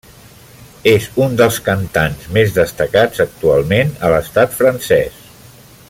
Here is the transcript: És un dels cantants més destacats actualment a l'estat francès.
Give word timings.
És 0.91 1.03
un 1.25 1.35
dels 1.41 1.59
cantants 1.67 2.25
més 2.37 2.55
destacats 2.57 3.23
actualment 3.27 3.95
a 4.09 4.11
l'estat 4.15 4.57
francès. 4.63 5.23